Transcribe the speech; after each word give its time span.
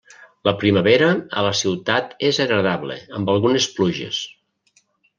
La 0.47 0.53
primavera 0.63 1.09
a 1.41 1.43
la 1.49 1.51
ciutat 1.59 2.17
és 2.31 2.41
agradable, 2.49 2.99
amb 3.21 3.33
algunes 3.37 3.73
pluges. 3.79 4.27